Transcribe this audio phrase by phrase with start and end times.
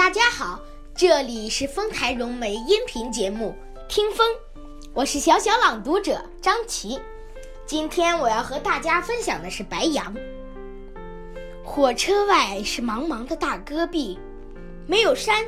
[0.00, 0.58] 大家好，
[0.94, 3.54] 这里是丰台融媒音频节目
[3.86, 4.26] 《听风》，
[4.94, 6.98] 我是小小朗读者张琪。
[7.66, 10.16] 今天我要和大家分享的是白杨。
[11.62, 14.18] 火车外是茫茫的大戈壁，
[14.86, 15.44] 没有山，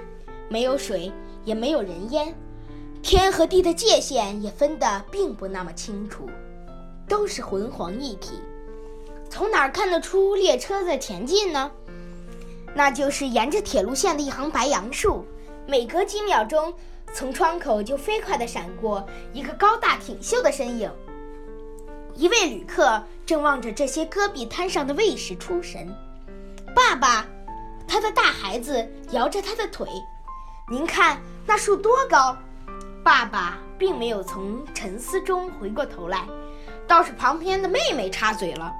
[0.51, 1.11] 没有水，
[1.47, 2.35] 也没有人烟，
[3.03, 6.29] 天和地的界限也分得并不那么清楚，
[7.09, 8.35] 都是浑黄一体。
[9.31, 11.73] 从哪儿看得出列车在前进呢？
[12.75, 15.25] 那就是沿着铁路线的一行白杨树，
[15.67, 16.73] 每隔几秒钟，
[17.13, 20.91] 从窗口就飞快地闪过一个高大挺秀的身影。
[22.15, 25.95] 一位旅客正望着这些戈壁滩上的卫士出神。
[26.75, 27.27] 爸爸，
[27.87, 29.87] 他的大孩子摇着他的腿，
[30.71, 32.37] 您看那树多高？
[33.05, 36.27] 爸爸并没有从沉思中回过头来，
[36.87, 38.73] 倒是旁边的妹妹插嘴了：“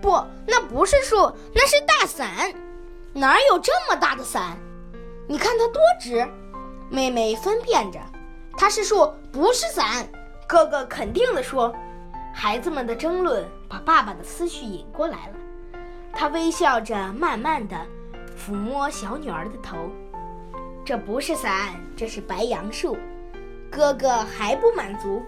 [0.00, 1.16] 不，那不是树，
[1.54, 2.52] 那是大伞。”
[3.12, 4.56] 哪有这么大的伞？
[5.26, 6.26] 你看它多直！
[6.90, 7.98] 妹妹分辨着，
[8.56, 10.08] 它是树，不是伞。
[10.46, 11.74] 哥哥肯定地说。
[12.34, 15.34] 孩子们的争论把爸爸的思绪引过来了。
[16.12, 17.76] 他微笑着，慢慢地
[18.38, 19.76] 抚摸小女儿的头。
[20.84, 22.96] 这不是伞，这是白杨树。
[23.70, 25.20] 哥哥还不满足，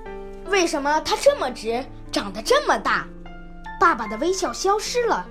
[0.46, 3.08] 为什么它这么直，长得这么大？
[3.80, 5.26] 爸爸的微笑消失了。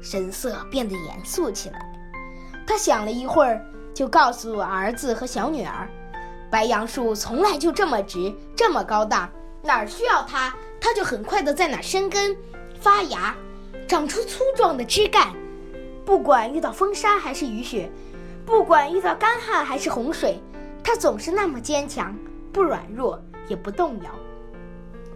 [0.00, 1.78] 神色变得严肃起来。
[2.66, 5.88] 他想了一会儿，就告诉儿子和小女儿
[6.50, 9.30] ：“白杨树从来就这么直，这么高大，
[9.62, 12.36] 哪儿需要它，它就很快的在哪儿生根、
[12.78, 13.34] 发芽，
[13.86, 15.32] 长出粗壮的枝干。
[16.04, 17.90] 不管遇到风沙还是雨雪，
[18.44, 20.40] 不管遇到干旱还是洪水，
[20.82, 22.14] 它总是那么坚强，
[22.52, 24.10] 不软弱，也不动摇。”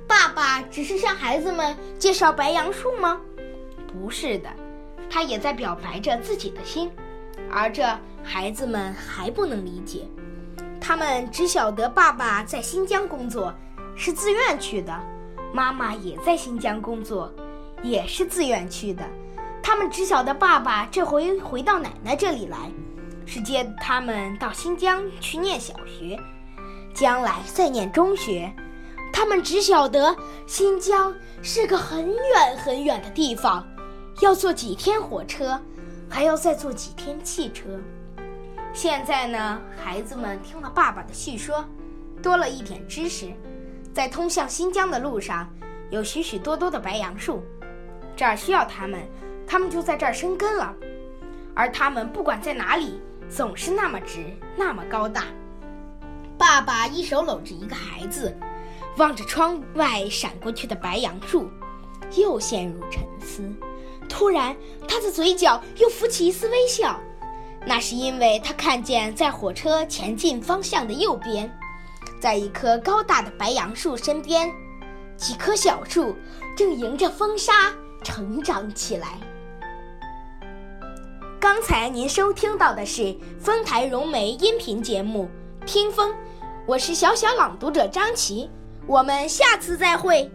[0.08, 3.20] 爸爸只是向孩子们介绍白杨树吗？
[3.86, 4.48] 不是的。
[5.12, 6.90] 他也在表白着自己的心，
[7.50, 7.86] 而这
[8.24, 10.08] 孩子们还不能理解，
[10.80, 13.52] 他们只晓得爸爸在新疆工作，
[13.94, 14.94] 是自愿去的；
[15.52, 17.30] 妈妈也在新疆工作，
[17.82, 19.04] 也是自愿去的。
[19.62, 22.72] 他们只晓得爸爸这回回到奶奶这里来，
[23.26, 26.18] 是接他们到新疆去念小学，
[26.94, 28.50] 将来再念中学。
[29.12, 33.62] 他们只晓得新疆是个很远很远的地方。
[34.22, 35.60] 要坐几天火车，
[36.08, 37.64] 还要再坐几天汽车。
[38.72, 41.64] 现在呢，孩子们听了爸爸的叙说，
[42.22, 43.32] 多了一点知识。
[43.92, 45.52] 在通向新疆的路上，
[45.90, 47.42] 有许许多多的白杨树，
[48.14, 49.02] 这儿需要他们，
[49.44, 50.72] 他们就在这儿生根了。
[51.52, 54.24] 而他们不管在哪里，总是那么直，
[54.56, 55.24] 那么高大。
[56.38, 58.32] 爸爸一手搂着一个孩子，
[58.98, 61.50] 望着窗外闪过去的白杨树，
[62.16, 63.42] 又陷入沉思。
[64.12, 64.54] 突然，
[64.86, 67.00] 他的嘴角又浮起一丝微笑，
[67.66, 71.50] 那是因为他看见在火车前进方向的右边，
[72.20, 74.52] 在一棵高大的白杨树身边，
[75.16, 76.14] 几棵小树
[76.54, 77.72] 正迎着风沙
[78.04, 79.18] 成长起来。
[81.40, 85.28] 刚才您收听到的是丰台融媒音频节目
[85.64, 86.10] 《听风》，
[86.66, 88.48] 我是小小朗读者张琪，
[88.86, 90.30] 我们下次再会。